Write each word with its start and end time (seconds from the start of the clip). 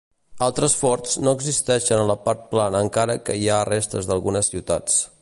Altres 0.45 0.75
forts 0.77 1.17
no 1.25 1.33
existeixen 1.37 2.03
a 2.05 2.07
la 2.13 2.17
part 2.25 2.43
plana 2.57 2.83
encara 2.89 3.19
que 3.29 3.39
hi 3.43 3.49
ha 3.59 3.63
restes 3.73 4.11
d'algunes 4.11 4.55
ciutats. 4.57 5.03